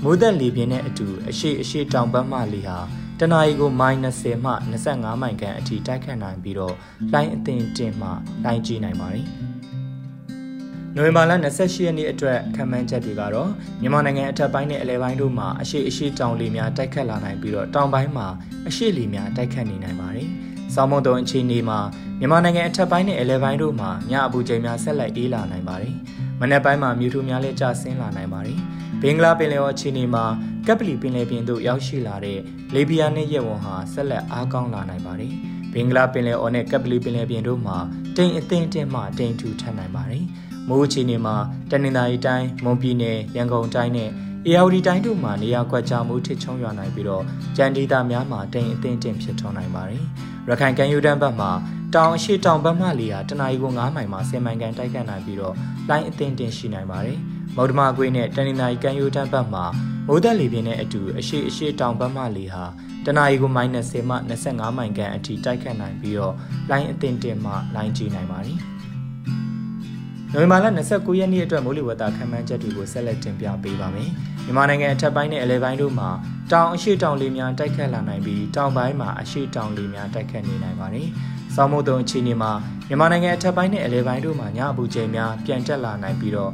[0.03, 2.77] မိုးသက်လေပြင်းနဲ့အတူအရှိအရှိတောင်ဘက်မှလေဟာ
[3.19, 4.53] တနအီကိုမိုင်20မှ
[4.87, 6.75] 25မိုင်ခန့်အထိတိုက်ခတ်နိုင်ပြီးတော့
[7.13, 8.09] လိုင်းအသင်တင်မှ
[8.45, 9.25] လိုင်းကြီးနိုင်ပါတယ်။
[10.95, 13.49] နိုဝင်ဘာလ28ရက်နေ့အတွက်ခံမှန်းချက်တွေကတော့
[13.81, 18.27] မြန်မာနိုင်ငံအထက်ပိုင်းနဲ့အလယ်ပိုင်းတို့မှာအရှိအရှိတောင်လေများတိုက်ခတ်လာနိုင်ပြီးတော့တောင်ပိုင်းမှာ
[18.67, 20.27] အရှိလေများတိုက်ခတ်နေနိုင်ပါတယ်။
[20.75, 21.79] ဆောင်းမုန်တုံအခြေအနေမှာ
[22.19, 25.93] မြန်မာနိုင်ငံအထက်ပိုင်းနဲ့အလယ်ပိုင်းတို့မှာညအပူချိန်များဆက်လက်အေးလာနိုင်ပါတယ်။
[26.39, 28.59] မနက်ပိုင်းမှာမြူထူများလည်းကျဆင်းလာနိုင်ပါတယ်။
[29.03, 30.25] ဘင်္ဂလားပင်လယ်အော်အခြေအနေမှာ
[30.67, 32.39] ကပ်ပလီပင်လယ်ပြင်သို့ရောက်ရှိလာတဲ့
[32.73, 35.33] လေဘီယာနဲ့ရက်ဝန်းဟာဆက်လက်အားကောင်းလာနိုင်ပါတယ်။
[35.73, 37.77] ဘင်္ဂလားပင်လယ်အော်နဲ့ကပ်ပလီပင်လယ်ပြင်တို့မှာ
[38.17, 40.23] တိမ်အထင်တင်မှတိမ်ထူထပ်နိုင်ပါတယ်။
[40.69, 41.35] မိုးအခြေအနေမှာ
[41.71, 44.09] တနင်္သာရီတိုင်းမွန်ပြည်နယ်ရန်ကုန်တိုင်းနဲ့
[44.45, 47.23] အေရဝတီတိုင်းတို့မှာနေရာကွက်ကြားမှုထစ်ချုံရွာနိုင်ပြီးတော့
[47.57, 50.03] ကြံဒေသများမှာတိမ်အထင်တင်ဖြစ်ထွန်းနိုင်ပါတယ်။
[50.47, 51.51] ရခိုင်ကမ်းရိုးတန်းဘက်မှာ
[51.95, 55.55] တောင်အရှိတောင်ဘက်မှလေဟာတနအီကို9မိုင်မှာ10မိုင်ကန်တိုက်ခတ်နိုင်ပြီးတော့
[55.89, 57.17] လိုင်းအထင်တင်ရှိနိုင်ပါတယ်။
[57.55, 59.65] မော်ဒမာကွေးနဲ့တနင်္သာရီကမ်းရိုးတန်းဘက်မှာ
[60.07, 62.63] မိုးသက်လေပြင်းနဲ့အတူအရှိအရှိတောင်ဘက်မှလေဟာ
[63.05, 66.33] တနအီကိုမိုင်20မှ25မိုင်ခန့်အထိတိုက်ခတ်နိုင်ပြီးတော့
[66.69, 68.57] လိုင်းအသင်တင်မှလိုင်းကြီးနိုင်ပါတယ်။
[70.33, 74.09] နိုဝင်ဘာလ29ရက်နေ့အတွက်မိုးလေဝသခန့်မှန်းချက်တွေကိုဆက်လက်တင်ပြပေးပါမယ်။
[74.45, 76.09] မြန်မာနိုင်ငံအထက်ပိုင်းနဲ့အလယ်ပိုင်းတို့မှာ
[76.51, 81.07] တောင်အရှိတောင်လေများတိုက်ခတ်လာနိုင်ပြီးတောင်ပိုင်းမှာအရှိတောင်လေများတိုက်ခတ်နေနိုင်ပါတယ်။
[81.55, 82.51] ဆောင်းမိုးတုံအခြေအနေမှာ
[82.87, 86.51] မြန်မာနိုင်ငံအထက်ပိုင်းနဲ့အလယ်ပိုင်းတို့မှာညအပူချိန်များပြန်တက်လာနိုင်ပြီးတော့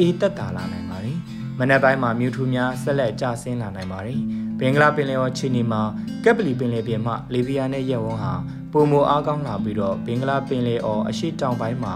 [0.00, 1.18] အေးတက်တာလာနိုင်ပါတယ်။
[1.58, 4.20] မနက်ပိုင်းမှာမြူထူများဆက်လက်ကျဆင်းလာနိုင်ပါတယ်။
[4.58, 5.82] ဘင်္ဂလားပင်လယ်အော်ခြေနေမှာ
[6.24, 8.32] ကက်ပလီပင်လယ်ပြင်မှလေဗီယာနဲ့ရက်ဝန်းဟာ
[8.72, 11.94] ပုံမအားကောင်းလာပြီးတော့ဘင်္ဂလားပင်လယ်အော်အရှိတောင်ပိုင်းမှာ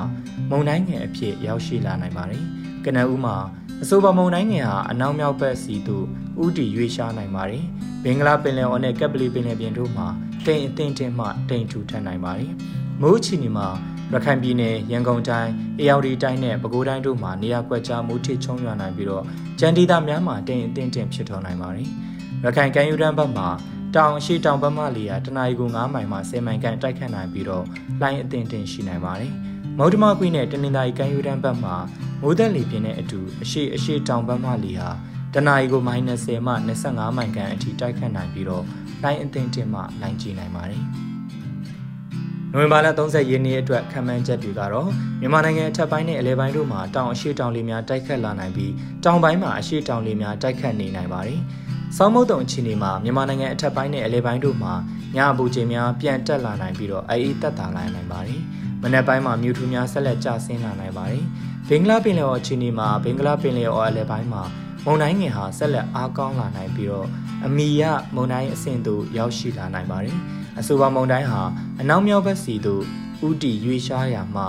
[0.51, 2.44] မုန်တိုင်းငယ်အဖြစ်ရောက်ရှိလာနိုင်ပါတယ်။
[2.85, 3.37] ကနအူးမှာ
[3.83, 6.07] အဆိုပါမုန်တိုင်းငယ်ဟာအနောက်မြောက်ဘက်စီသို့
[6.44, 7.64] ဥတီရွေ့ရှားနိုင်ပါတယ်။
[8.05, 10.07] ဘင်္ဂလားပင်လယ်အော်နဲ့ကက်ပလီပင်လယ်ပြင်တို့မှာ
[10.46, 12.53] တိမ်အထင်တင်မှတိမ်ထူထပ်နိုင်ပါတယ်။
[13.03, 13.68] မိုးချီနေမှာ
[14.12, 19.24] ရခိုင်ပြည်နယ်ရန်ကုန်တိုင်းအေရဝတီတိုင်းနဲ့ပဲခူးတိုင်းတို့မှာနေရာကွက်ကြားမိုးထစ်ချုံရွာနိုင်ပြီးတော့
[19.60, 21.88] ကြံဒေသများမှာတိမ်အထင်တင်ဖြစ်ထွန်းနိုင်ပါတယ်။
[22.44, 23.48] ရခိုင်ကမ်းရိုးတန်းဘက်မှာ
[23.96, 27.64] တောင်ရှိတောင်ဘက်မှလေယာတနအီကို9မိုင်မှ10မိုင်ခန့်တိုက်ခတ်နိုင်ပြီးတော့
[28.00, 29.32] လိုင်းအထင်တင်ရှိနိုင်ပါတယ်။
[29.78, 31.74] မုတ်တမကွေးနဲ့တနင်္သာရီကမ်းရိုးတန်းဘက်မှာ
[32.22, 34.88] မိုးသက်လေပြင်းတဲ့အတူအရှိအရှိတောင်ဘက်မှလေဟာ
[35.34, 38.64] တနအီကို -30 မှ25မိုင်ခန့်အထိတိုက်ခတ်နိုင်ပြီးတော့
[39.02, 40.84] လိုင်းအထင်တင်မှလိုင်းကြီးနိုင်ပါတယ်။
[42.52, 48.72] နိုဝင်ဘာလ30ရက်နေ့အတွက်ခံမှန်းချက်တွေကတော့မြန်မာနိုင်ငံအထက်ပိုင်းနဲ့အလဲပိုင်းတို့မှာတောင်အရှိတောင်လေများတိုက်ခတ်လာနိုင်ပြီး
[49.04, 51.40] တောင်ပိုင်းမှာအရှိတောင်လေများတိုက်ခတ်နေနိုင်ပါတယ်။
[51.96, 54.74] ဆောင်းမုတ်တုံအခြေအနေမှာမြန်မာနိုင်ငံအထက်ပိုင်းနဲ့အလဲပိုင်းတို့မှာ
[55.16, 58.40] ညအပူချိန်များပြန်တက်လာနိုင်ပြီးတော့အေးတက်တာလာနိုင်ပါတယ်။
[58.82, 61.24] မနက်ပိုင်းမှာမြူထူများဆက်လက်ကျဆင်းလာနိုင်ပါတယ်။
[61.68, 64.42] ဘင်္ဂလားပင်လယ်အော်အခြေအနေမှာဘင်္ဂလားပင်လယ်အော်အလဲပိုင်းမှာ
[64.84, 67.08] မုန်တိုင်းငယ်ဟာဆက်လက်အားကောင်းလာနိုင်ပြီးတော့
[67.46, 67.82] အမီရ
[68.14, 70.18] မုန်တိုင်းအဆင့်သို့ရောက်ရှိလာနိုင်ပါတယ်။
[70.60, 71.42] အဆိုပါမုန်တိုင်းဟာ
[71.80, 72.82] အနောက်မြောက်ဘက်စီသို့
[73.26, 74.44] ဥတီရွေ့ရှားရာမှ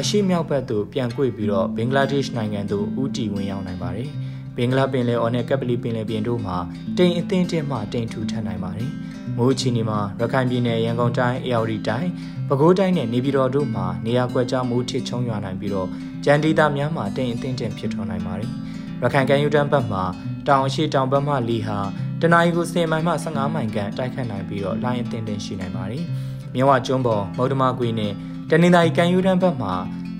[0.00, 4.08] အရှေ့မြောက်ဘက်သို့ပြန်ကွေ့ပြီးတော့ဘင်္ဂလားဒေ့ရှ်နိုင်ငံသို့ဥတီဝင်ရောက်နိုင်ပါတယ်။
[4.56, 6.56] ဘင်္ဂလားပင်လယ်အော်နဲ့ကပ်ပလီပင်လယ်ပြင်တို့မှာ
[6.98, 8.90] တိမ်အသင်းတင်းမှတိမ်ထူထပ်နိုင်ပါတယ်။
[9.38, 12.10] မိုးချီနေမှာရခိုင်ပြည်နယ်ရန်ကုန်တိုင်းအေရဝတီတိုင်း
[12.48, 15.88] ပဲခူးတိုင်းနဲ့နေပြည်တော်တို့မှာနေရာကွက်ကြားမိုးထစ်ချုံရွာနိုင်ပြီးတော့
[16.24, 18.50] ကြံဒေသများမှာတိမ်အသင်းတင်းဖြစ်ထွန်းနိုင်ပါတယ်။
[19.02, 20.02] ရခိုင်ကမ်းရိုးတန်းဘက်မှာ
[20.48, 21.78] တောင်အရှိတောင်ဘက်မှလီဟာ
[22.24, 26.04] တနအီကို10မိုင်မှ15မိုင်ခန့်တိုက်ခတ်နိုင်ပြီးတော့လိုင်းအသင်းတင်ရှိနိုင်ပါတယ်။
[26.54, 28.12] မြဝကျွန်းပေါ်မုဒ္ဓမကွေနဲ့
[28.50, 29.72] တနင်္သာရီကမ်းရိုးတန်းဘက်မှာ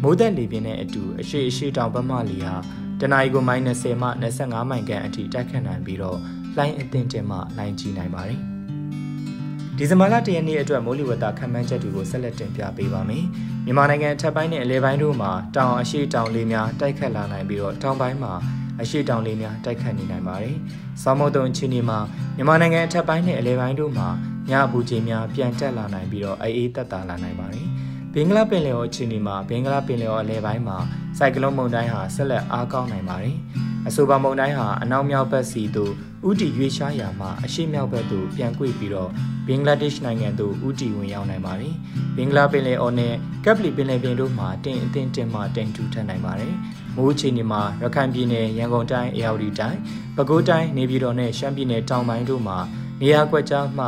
[0.03, 2.55] မိုးသက်လေပြင်းတဲ့အတူအရှိအရှိတောင်ဘက်မှလီဟာ
[3.01, 6.19] တနအီကို -30 မှ25မိုင်ခန့်အထိတိုက်ခတ်နိုင်ပြီးတော့
[6.57, 8.39] လိုင်းအသင်းတင်မှလိုင်းကြီးနိုင်ပါတယ်။
[9.77, 13.25] ဒီဇင်ဘာလ၁ရက်နေ့အတွက်မိုးလေဝသခန့်မှန်းချက်တွေကိုဆက်လက်တင်ပြပေးပါမယ်။
[13.65, 18.33] မြန်မာနိုင်ငံအထက်ပိုင်းနဲ့အလဲပိုင်းတို့မှာတောင်အရှိတောင်လေးများတိုက်ခတ်လာနိုင်ပြီးတော့တောင်ပိုင်းမှာ
[18.81, 20.57] အရှိတောင်လေးများတိုက်ခတ်နေနိုင်ပါတယ်။
[21.03, 21.99] ဆောင်းမုတ်တုံအခြေအနေမှာ
[22.37, 24.09] မြန်မာနိုင်ငံအထက်ပိုင်းနဲ့အလဲပိုင်းတို့မှာ
[24.51, 27.67] ညအပူချိန်များပြန်တက်လာနိုင်ပြီးတော့အေးအေးတက်တာလာနိုင်ပါတယ်။
[28.15, 30.79] ဘင်္ဂလားပင်လယ်အော်အခြေအနေမှာဘင်္ဂလားပင်လယ်အော်အလဲပိုင်းမှာ
[31.19, 33.37] စိုက်ကလုန်းမုန်တိုင်းဟာဆက်လက်အားကောင်းနိုင်ပါတယ်။
[33.89, 35.93] အဆိုပါမုန်တိုင်းဟာအနောက်မြောက်ဘက်စီသို့
[36.29, 39.11] ဥတီရွေ့ရှားရာမှာအရှေ့မြောက်ဘက်သို့ပြန်ကွေ့ပြီးတော့
[39.47, 41.75] ဘင်္ဂလားဒေ့ရှ်နိုင်ငံသို့ဥတီဝင်ရောက်နိုင်ပါတယ်။
[42.17, 46.55] ဘင်္ဂလားပင်လယ်အော်နဲ့ကပ်ပလီပင်လယ်ပြင်တို့မှာတင်အထင်တင်မှတင်ထူထပ်နိုင်ပါတယ်။
[46.97, 49.79] မိုးအခြေအနေမှာရခိုင်ပြည်နယ်ရန်ကုန်တိုင်းအေရဝတီတိုင်း
[50.17, 52.59] ပဲခူးတိုင်းနေပြည်တော်နဲ့ရှမ်းပြည်နယ်တောင်ပိုင်းတို့မှာ
[53.01, 53.87] နေရာကွက်ကြားမှ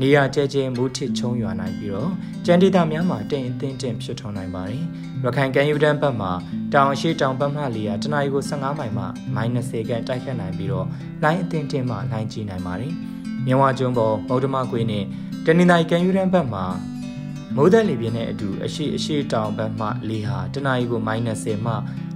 [0.00, 2.10] နေရာကျဲကျဲမိုးထစ်ချုံရွာနိုင်ပြီးတော့
[2.46, 4.82] ကြံဒေသများမှာတင်အထင်တင်ဖြစ်ထွန်းနိုင်ပါတယ်။
[5.24, 6.30] ရခိုင်ကမ်းရိုးတန်းဘက်မှာ
[6.74, 9.04] တောင်အရှိတောင်ဘက်မှလီယာတနအီကို15မိုင်မှ
[9.36, 10.86] -30 ခန့်တိုက်ခတ်နိုင်ပြီးတော့
[11.22, 12.92] လိုင်းအထင်တင်မှလိုင်းကြီးနိုင်ပါတယ်။
[13.46, 15.04] မြဝကျွန်းပေါ်မௌဒမကွေးနဲ့
[15.44, 16.64] တနင်္သာရီကမ်းရိုးတန်းဘက်မှာ
[17.56, 21.74] မိုးသက်လေပြင်းနဲ့အတူအရှိအရှိတောင်ဘက်မှလေဟာတနအီကို -30 မှ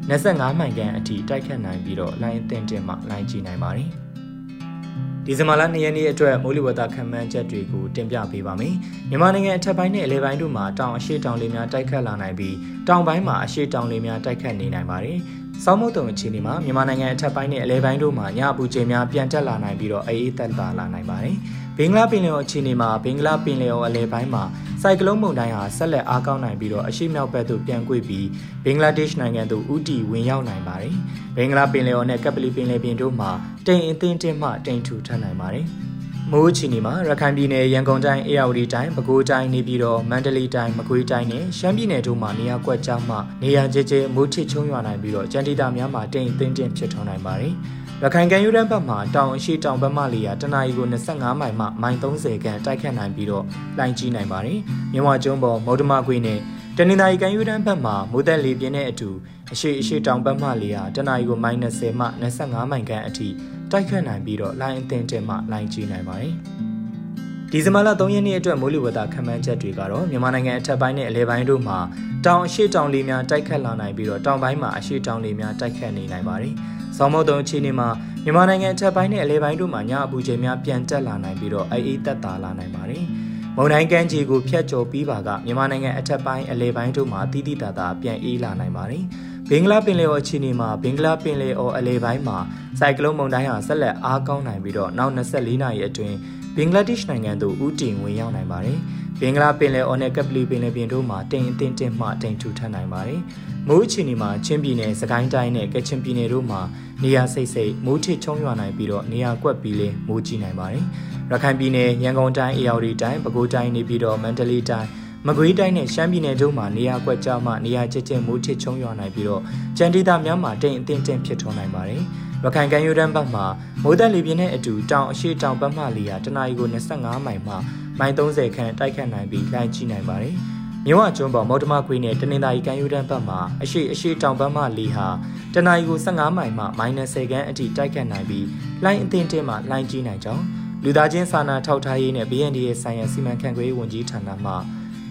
[0.08, 3.88] 25မိုင်ခန့်အထိတိုက်ခတ်နိုင်ပြီးတော့လိုင်းအထင်တင်မှလိုင်းကြီးနိုင်ပါတယ်။
[5.24, 8.74] ဒီဇင်ဘာလ2ရက်နေ့အတွက်မိုးလေဝသခန့်မှန်းချက်တွေကိုတင်ပြပေးပါမယ်။
[9.10, 12.56] မြန်မာနိုင်ငံအထက်ပိုင်းနဲ့အလဲပိုင်းတို့မှာတောင်အရှိတောင်လေများတိုက်ခတ်လာနိုင်ပြီး
[12.88, 15.18] တောင်ပိုင်းမှာအရှိတောင်လေများတိုက်ခတ်နေနိုင်ပါတယ်။
[15.64, 21.36] စောင်းမုတ်တုံအခြေအနေမှာမြန်မာနိုင်ငံအထက်ပိုင်းနဲ့အလဲပိုင်းတို့မှာညအပူချိန်များပြန်တက်လာနိုင်ပြီးတော့အေးအေးတက်တာလာနိုင်ပါတယ်။
[21.80, 24.42] ဘင်္ဂလားပင်လယ်အော်အခြေအနေမှာဘင်္ဂလားပင်လယ်အော်အလဲပိုင်းမှာ
[24.82, 28.26] စိုက်ကလုန်းမုန်တိုင်းဟာဆက်လက်အားကောင်းနိုင်ပြီးတော့အရှိမြောက်ဘက်သို့ပြန်ကွေ့ပြီး
[28.64, 30.94] ဘင်္ဂလားဒေ့ရှ်နိုင်ငံသို့ဥတီဝင်ရောက်နိုင်ပါတယ်။
[31.36, 33.30] ဘင်္ဂလားပင်လယ်အော်နဲ့ကပ်ပလီပင်လယ်ပြင်တို့မှာ
[33.66, 35.66] တိမ်အထင်းတင်းမှတိမ်ထူထပ်နိုင်ပါတယ်။
[36.32, 47.54] မိုးချီနေမှာရခိုင်ပြည်နယ်ရန်ကုန်တိုင်းအေရဝတီတိုင်းပဲခူးတိုင်းနေပြည်တော်မန္တလေးတိုင်းမကွေးတိုင်းနဲ့ရှမ်းပြည်နယ်တို့မှာနေရာကွက်ကြားမှနေရာကျကျမိုးထစ်ချုံရွာနိုင်ပြီးတော့ကြံတိတာများမှာတိမ်အထင်းတင်းဖြစ်ထွန်းနိုင်ပါတယ်။
[48.02, 53.44] ရခိုင်ကမ်းရိုးတန်းဘက်မှာတောင်အရှိတောင်ဘက်မှလေယာတနအီကို25မိုင်မှမိုင်30ခန့်တိုက်ခတ်နိုင်ပြီးတော့
[53.78, 54.58] လိုင်းကြီးနိုင်ပါတယ်။
[54.92, 56.38] မြဝကျွန်းပေါ်မௌဒမကွေးနဲ့
[56.76, 59.10] တနင်္သာရီကမ်းရိုးတန်းဘက်မှာမိုးသက်လေပြင်းတဲ့အတူ
[59.52, 62.06] အရှိအရှိတောင်ဘက်မှလေယာတနအီကိုမိုင်20မှ
[62.38, 63.28] 25မိုင်ခန့်အထိ
[63.70, 66.32] တိုက်ခတ်နိုင်ပြီးတော့လိုင်းအသင်တင်မှလိုင်းကြီးနိုင်ပါတယ်။
[67.52, 71.78] ဒီဇင်ဘာလ3ရက်နေ့အတွက်မိုးလေဝသခန့်မှန်းချက်တွေကတော့မြန်မာနိုင်ငံအထက်ပိုင်းနဲ့အလဲပိုင်းတို့မှာ
[72.26, 76.54] တောင်အရှိတောင်လေများတိုက်ခတ်လာနိုင်ပြီးတော့တောင်ပိုင်းမှာအရှိတောင်လေများတိုက်ခတ်နေနိုင်ပါတယ်။
[76.98, 77.88] ဆောင်းမုတ်တုံအခြေအနေမှာ
[78.24, 83.04] မြန်မာနိုင်ငံအထက်ပိုင်းနဲ့အလဲပိုင်းတို့မှာညအပူချိန်များပြန်တက်လာနိုင်ပြီးတော့အေးအေးတက်တာလာနိုင်ပါတယ်။
[83.56, 89.02] မုန်တိုင်းကမ်းခြေကိုဖျက်ကျော်ပြီးပါကမြန်မာနိုင်ငံအထက်ပိုင်းအလဲပိုင်းတို့မှာတိတိတသာပြန်အေးလာနိုင်ပါတယ်။
[89.50, 92.38] ဘင်္ဂလားပင်လယ်အော်အခြေအနေမှာဘင်္ဂလားပင်လယ်အော်အလဲပိုင်းမှာ
[92.78, 96.16] စိုက်ကလုန်းမုန်တိုင်းဟာဆက်လက်အားကောင်းနိုင်ပြီးတော့နောက်24နာရီအတွင်း
[96.56, 98.78] ဘင်္ဂလားဒေ့ရှ်နိုင်ငံသို့ဦးတည်ဝင်ရောက်နိုင်ပါတယ်။
[99.20, 103.20] ဘင်္ဂလားပင်လယ်အော်နဲ့ကပလီပင်လယ်ပြင်တို့မှာတိမ်အထင်တင်မှတိမ်ထူထပ်နိုင်ပါတယ်။
[103.68, 106.60] မိုးအခြေအနေမှာချင်းပြည်နယ်၊စကိုင်းတိုင်းနဲ့ကချင်ပြည်နယ်တို့မှာ
[107.02, 110.84] နေရာစိတ်စိတ်မိုးထစ်ချုံရွာနိုင်ပြီးတော့နေရာကွက်ပြီးလဲမိုးကြီးနိုင်ပါတယ်။
[111.30, 114.88] ရခိုင်ပြည်နယ်ရန်ကုန်တိုင်းအေရဝတီတိုင်းပဲခူးတိုင်းနေပြည်တော်မန္တလေးတိုင်း
[115.26, 119.42] မကွေးတိုင်းနဲ့ရှမ်းပြည်နယ်တို့မှာနေရာကွက်ကြားမှနေရာကျကျမိုးထစ်ချုံရွာနိုင်ပြီးတော့
[119.78, 122.02] ကြံဒေသများမှာတိမ်အထင်တင်ဖြစ်ထွန်းနိုင်ပါတယ်။
[122.44, 123.44] ရခိုင်ကမ်းရိုးတန်းဘက်မှာ
[123.82, 127.54] မိုးတက်လေပြင်းတဲ့အတူတောင်အရှိတောင်ဘက်မှလေယာတနအီကို25မိုင်မှ
[127.98, 130.34] မိုင်30ခန့်တိုက်ခတ်နိုင်ပြီးလိုင်းကြီးနိုင်ပါတယ်။
[130.86, 135.06] မြဝကျွန်းပေါ်မော်တမခွေးနဲ့တနင်္သာရီကမ်းရိုးတန်းဘက်မှာအရှိအရှိတောင်ဘက်မှလေဟာ
[135.54, 138.46] တနအီကို15မိုင်မှ -10 ခန်းအထိတိုက်ခတ်နိုင်ပြီး
[138.84, 140.44] လိုင်းအသင်းတင်းမှလိုင်းကြီးနိုင်ကြောင်း
[140.84, 144.52] လူသားချင်းစာနာထောက်ထားရေးနဲ့ BND ရဲ့ဆိုင်ရာစီမံခန့်ခွဲရေးဝန်ကြီးဌာနမှ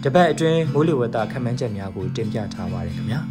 [0.03, 3.21] တပတ်အတွင်းမိုးလေဝသခန့်မှန်းချက်များကိုတင်ပြထားပါတယ်ခင်ဗျာ။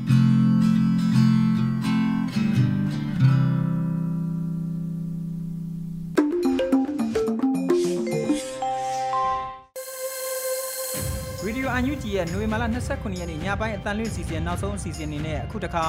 [11.76, 15.84] UNUG ရဲ့နိုဝင်ဘာလ29ရက်နေ့ညပိုင်းအတန်လွင့်စီစဉ်နောက်ဆုံးအစီအစဉ်အနေနဲ့အခုတခါ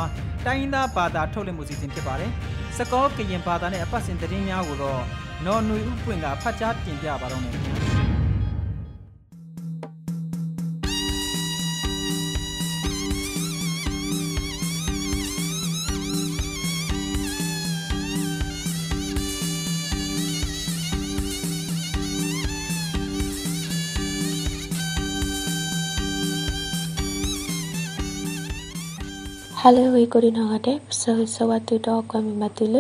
[0.45, 2.31] တိုင်းရင်းသားဘာသာထုတ်လွှင့်မှုစီစဉ်ဖြစ်ပါတယ်။
[2.77, 5.01] စကောကရင်ဘာသာနဲ့အပတ်စဉ်သတင်းများကိုတော့
[5.45, 7.55] နော်နွေဥပွင့်ကဖတ်ကြားတင်ပြပါတော့မယ်။
[29.75, 31.01] လေဝေကိုဒီနာကတဲ့ဆ
[31.33, 32.75] ဆစဝတူတော့ကွမ်မတူလ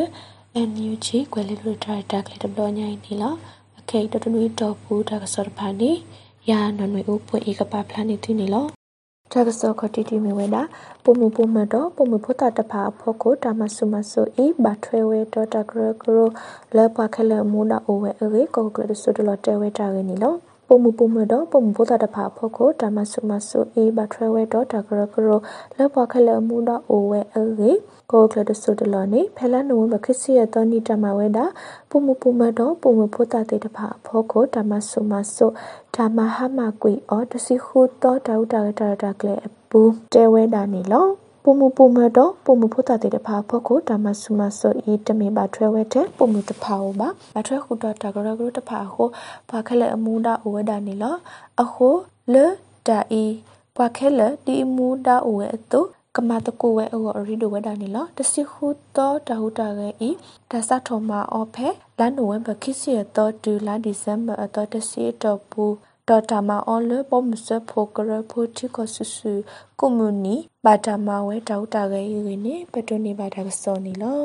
[0.55, 3.29] အန်ယူဂျီကွယ်လီလိုထရိုက်တက်ကလေးတဘလညိုင်းနီလာ
[3.79, 5.91] အခေတတနွေတော့ဘူးတကစောဖာနီ
[6.49, 8.65] ယာနနွေဦးပွေဧကပဖလာနေတီနီလော
[9.31, 10.61] တကစောခတီတီမီဝဲတာ
[11.03, 16.19] ပုံမပုံမတော့ပုံမဖို့တာတဖာဖို့ကိုတာမဆုမဆုဤဘထွဲဝဲတော့တကရကရ
[16.75, 20.35] လဲပါခလဲမူနာအိုဝဲအေကိုကရဆုတလတဲဝဲတာရနီလော
[20.67, 25.29] ပုံမပုံမတော့ပုံမဖို့တာတဖာဖို့ကိုဓမ္မဆုမဆုအေးဘထရဝဲတော့တကရကရ
[25.77, 27.71] လက်ပွားခလမှုတော့အိုဝဲအေ
[28.11, 31.45] ကိုကလဒဆုတလနေဖဲလနဝဘခစီရတနီတမဝဲတာ
[31.89, 35.47] ပုံမပုံမတော့ပုံမဖို့တာတေတဖာဖို့ကိုဓမ္မဆုမဆု
[35.95, 39.35] ဓမ္မဟမကွေအော်တစီခုတော့တောက်တာတာတာကလေ
[39.69, 49.07] ဘူးတဲဝဲတာနေလော ပုံမပုံမတော့ပုံမဖို့တာတဲ့ဖာဖို့ကိုတမဆုမဆိုဤတမင်ပါထွဲဝဲတဲ့ပုံမတဖာဟောပါအထွဲခုတော့တကရကရတဖာဟော
[49.49, 51.15] ပါခလက်အမူဒါအဝဒါနေလော
[51.61, 51.89] အခု
[52.33, 52.45] လေ
[52.87, 53.23] တာဤ
[53.75, 55.81] ပွားခဲလဒီမူဒါအဝဲအတု
[56.15, 60.09] ကမတကိုဝဲအော်ရီဒိုဝဲဒါနေလောတစီခုတော့တဟုတာရဲ့ဤ
[60.51, 65.65] တဆတ်ထောမှာအော်ဖဲလန်နိုဝဲဘခိစီရတော့ဒူလာဒီဇမ်ဘာအတော့တစီတော့ပူ
[66.09, 69.33] ဒေါ်တာမာအော်လပုံမစဖိုကရဖိုတီကဆူဆူ
[69.79, 74.21] ကွန်မြူနီဘာတာမာဝဲတောက်တာရဲ့ရင်းနေပတွနေပါတာစောနေလော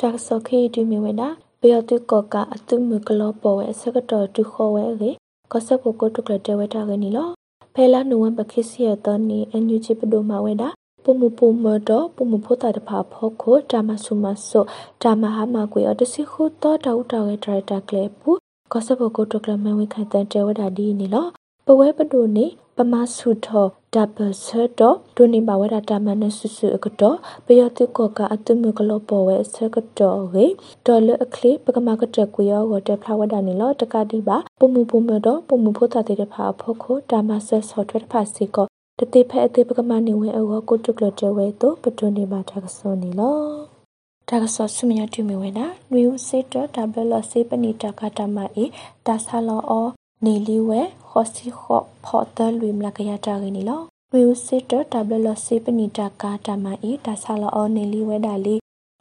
[0.00, 1.28] တာစောခေတူမီဝဲတာ
[1.60, 5.10] ဘေယတုကောကအတုမကလောပေါ်ဝဲစကတော်တူခေါ်ဝဲလေ
[5.52, 7.28] ကဆပ်ကိုကိုတုကလတဲဝဲတာကနေလော
[7.74, 10.68] ဖဲလာနိုဝမ်ဘခိစီယတနီအန်ယူချီပဒိုမာဝဲတာ
[11.04, 14.60] ပမပမတော့ပမဖို့တာတဖာဖို့ကိုတာမဆုမဆု
[15.02, 18.30] တာမဟာမကွေအတစီခုတော့တောက်တောက်ရဲ့ဒရိုက်တာကလေးပူ
[18.72, 21.26] ကောဆဘကိုတိုကလမဝိခိုင်တန်တဲဝဒါဒီနီလော
[21.66, 24.46] ပဝဲပဒိုနေပမဆုထောဒဘဆ
[24.78, 30.46] တော့ဒိုနေပါဝဲတာတမနဆုဆုအကတော့ပယောတိကောကအတုမကလောပေါ်ဝဲဆကတော့ဝေ
[30.86, 38.66] ဒေါ်လအခလီပကမကတကွေရောဝတက်ဖလာဝဒါနီလောတကတိပါပမှုပမှုတော့ပမှုဖို့တာတဲ့ဖာဖို့ခိုဒါမဆဆော့ထွဲဖာစီကော
[38.98, 43.75] တတိဖဲအတိပကမနေဝဲအောကိုတုကလတဲဝဲတော့ပတွနေပါတာကစောနေလော
[44.30, 48.64] ဒါကဆောဆုမယတူမီဝဲနာနွေဦးစေတဒါဘလစေပနီတာကတမအေ
[49.06, 49.86] ဒါဆာလောအော
[50.24, 58.54] နေလီဝဲခောစီခောဖော်တလွေမလကရတာရင်းနီလောနွေဦးစေတဒါဘလစေပနီတာကတမအေဒါဆာလောအောနေလီဝဲဒါလီ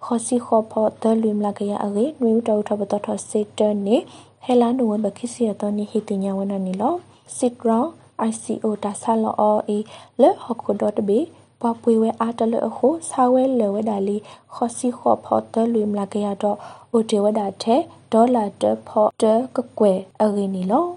[0.03, 3.97] ခောစီခောဖော်တလွေမလကရအေနွေဦးတောထဘတထစေတနေ
[4.43, 6.95] ဟဲလာနုဝဘခိစီယတနီဟိတညာဝနနီလော
[7.37, 7.91] စစ်ရောင်း
[8.29, 9.77] ICO ဒါဆာလောအောအေ
[10.21, 11.19] လေဟခုဒတ်ဘီ
[11.61, 14.17] ပပွေဝဲအားတလအခုဆာဝဲလေဝဲဒါလီ
[14.53, 16.57] ခောစီခောဖော်တလွေမလာကရတော့
[16.91, 17.81] အိုတေဝဒါတဲ့
[18.13, 19.23] ဒေါ်လာတဖော်တ
[19.55, 20.87] ကကွယ်အရင်းနီလော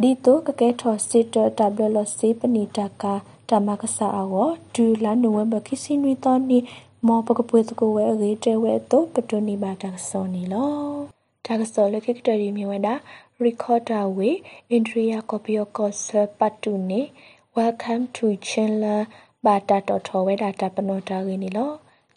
[0.00, 3.14] ဒီတော့ကကဲထော်စစ်တတဘလစီပနီတကာ
[3.48, 6.58] တမကဆာအောဒူလာနိုဝမ်ဘခိစီနွီတော်နီ
[7.06, 10.72] မောပကပွေတကိုဝဲရေတဲဝဲတော့ပတွနီဘာတာဆောနီလော
[11.46, 12.94] တာကဆောလကိကတရီမြဝဒါ
[13.44, 14.34] recorder way
[14.74, 16.04] indriya copy of course
[16.38, 17.00] patune
[17.56, 18.96] welcome to chinla
[19.44, 21.64] bata to tho we da ta pano ta ge ni lo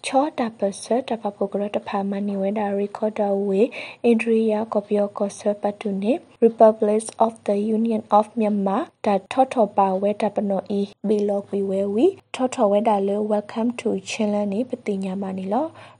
[0.07, 3.65] cho ta pa se ta pa po gra ta pha mani we da recorder way
[4.11, 6.13] indriya copy of course patune
[6.45, 11.37] republic of the union of myanmar da tho tho pa we ta pano i bilo
[11.51, 15.31] wi we wi tho tho we da le welcome to chinla ni patinya ma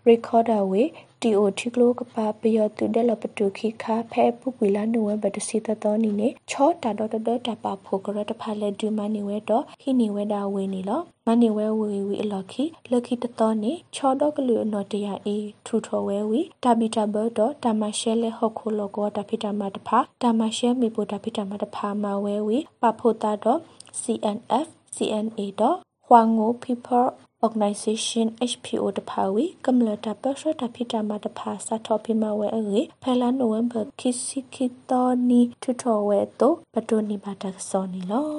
[0.08, 0.86] ni lo recorder way
[1.24, 7.16] တီအိုတီကလိုကပါပယောတူဒဲလပတူခိခါဖဲပူပူလာနုဝဘတစီတတော်နီနေချောတာတော့တ
[7.48, 23.60] တပါဖိုကရတဖာလက်ဒူမနီဝဲတော့ခိနီဝဲတာဝေနီလောမနီဝဲဝီဝီအလခိလခိတတော်နေချောတော့ကလူအနော်တရအေထူထော်ဝဲဝီတာဘီတာဘတော့တာမရှဲလဲဟော့ခိုလောကောတာဖိတာမတဖာတာမရှဲမီပိုတာဖိတာမတဖာမဝဲဝီပဖိုတာတော့
[24.02, 27.08] CNF CNA တော့ဟွာငို people
[27.46, 38.30] organization HPO တဖာဝီကမ္လတာပစတာဖိတာမတဖာစာထောဖိမဝဲအေဖဲလာနိုဝမ်ဘာခိစီခိတောနီထူထောဝဲတော့ပတိုနီဘာတာစောနီလော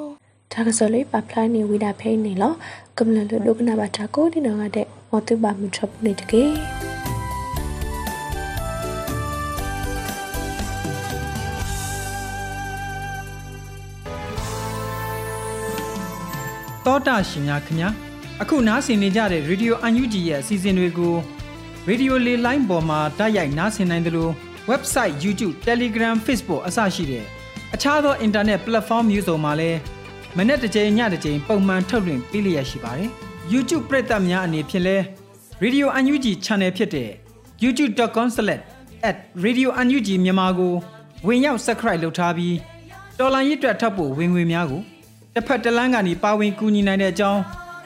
[0.53, 2.53] ဒါကစလေးပပလိုင်းနေဝိဒါဖိနေလော
[2.99, 6.45] ကမ္လလဒုကနာဘာတာကိုဒီနောကတဲ့မောတုဘာမထပ်နေတကေ
[16.85, 18.08] တောတာရှင်များခင်ဗျာ
[18.43, 21.15] အခုနားဆင်နေကြတဲ့ Radio UNG ရဲ့အစီအစဉ်တွေကို
[21.89, 24.33] Radio လေးလိုင်းပေါ်မှာတိုက်ရိုက်နားဆင်နိုင်တယ်လို့
[24.71, 27.25] website YouTube Telegram Facebook အစရှိတဲ့
[27.75, 29.79] အခြားသော internet platform မျိုးစုံမှာလည်း
[30.37, 33.09] မနေ့တစ်ချိန်ညတစ်ချိန်ပုံမှန်ထုတ်လွှင့်ပေးလျက်ရှိပါတယ်။
[33.53, 34.97] YouTube ပရိသတ်များအနေဖြင့်လဲ
[35.63, 37.11] Radio UNG Channel ဖြစ်တဲ့
[37.65, 40.75] youtube.com/radiounug မြန်မာကို
[41.27, 42.57] ဝင်ရောက် subscribe လုပ်ထားပြီး
[43.19, 44.83] တော်လိုင်းရစ်တွက်ထပ်ဖို့ဝင်ငွေများကို
[45.35, 47.43] တစ်ဖက်တစ်လမ်းကနေပါဝင်ကူညီနိုင်တဲ့အကြောင်း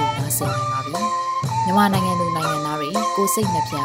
[0.37, 1.01] ဆင်နိုင်ပါပြီ။
[1.65, 3.75] မြန်မာနိုင်ငံသူနိုင်ငံသားတွေကိုစိတ်နှပြ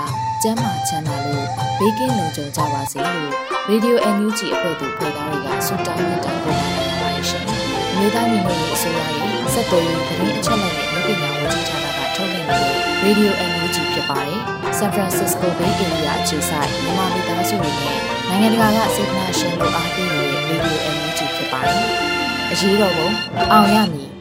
[0.42, 1.46] ကျန်းမာချမ်းသာလို့
[1.78, 3.30] ဘေးကင်းလုံခြုံကြပါစေလို့
[3.70, 7.44] Radio NUG အဖွဲ့သူဖေသားတွေကဆုတောင်းမြတ်တာပို့နေပါတယ်ရှင်။
[7.96, 14.40] မြေသားညီမတွေအစိုးရရဲ့စက်တော်ရင်သတင်းအချက်အလက်တွေပညာဝန်ကြီးဌာနကထုတ်လွှင့်နေတဲ့ Radio NUG ဖြစ်ပါတယ်။
[14.78, 21.80] San Francisco Bay Area အခြေစိုက်မြန်မာမိသားစုတွေနဲ့နိုင်ငံတကာကစေတနာရှင်တို့အားပေးနေတဲ့ Radio NUG ဖြစ်ပါတယ်။
[22.50, 23.08] အရေးတော်ပုံ
[23.52, 24.15] အောင်ရမည်